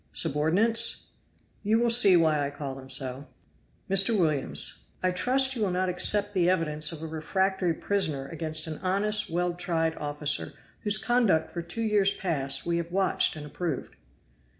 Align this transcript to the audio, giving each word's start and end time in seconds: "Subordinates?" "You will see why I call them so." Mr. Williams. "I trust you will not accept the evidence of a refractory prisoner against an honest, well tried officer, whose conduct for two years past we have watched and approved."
"Subordinates?" 0.13 1.11
"You 1.61 1.77
will 1.77 1.91
see 1.91 2.17
why 2.17 2.43
I 2.43 2.49
call 2.49 2.73
them 2.73 2.89
so." 2.89 3.27
Mr. 3.87 4.19
Williams. 4.19 4.85
"I 5.03 5.11
trust 5.11 5.53
you 5.55 5.61
will 5.61 5.69
not 5.69 5.89
accept 5.89 6.33
the 6.33 6.49
evidence 6.49 6.91
of 6.91 7.03
a 7.03 7.05
refractory 7.05 7.75
prisoner 7.75 8.27
against 8.27 8.65
an 8.65 8.79
honest, 8.81 9.29
well 9.29 9.53
tried 9.53 9.95
officer, 9.97 10.53
whose 10.79 10.97
conduct 10.97 11.51
for 11.51 11.61
two 11.61 11.83
years 11.83 12.11
past 12.11 12.65
we 12.65 12.77
have 12.77 12.91
watched 12.91 13.35
and 13.35 13.45
approved." 13.45 13.95